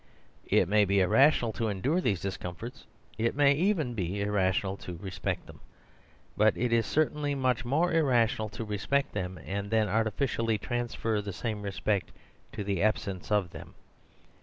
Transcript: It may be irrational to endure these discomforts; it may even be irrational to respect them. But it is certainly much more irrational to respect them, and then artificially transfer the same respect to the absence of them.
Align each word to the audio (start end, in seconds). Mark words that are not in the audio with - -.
It 0.47 0.67
may 0.67 0.83
be 0.83 0.99
irrational 0.99 1.53
to 1.53 1.67
endure 1.67 2.01
these 2.01 2.21
discomforts; 2.21 2.87
it 3.19 3.35
may 3.35 3.53
even 3.53 3.93
be 3.93 4.19
irrational 4.19 4.75
to 4.77 4.97
respect 4.97 5.45
them. 5.45 5.59
But 6.35 6.57
it 6.57 6.73
is 6.73 6.87
certainly 6.87 7.35
much 7.35 7.63
more 7.63 7.93
irrational 7.93 8.49
to 8.49 8.65
respect 8.65 9.13
them, 9.13 9.37
and 9.45 9.69
then 9.69 9.87
artificially 9.87 10.57
transfer 10.57 11.21
the 11.21 11.31
same 11.31 11.61
respect 11.61 12.11
to 12.53 12.63
the 12.63 12.81
absence 12.81 13.31
of 13.31 13.51
them. 13.51 13.75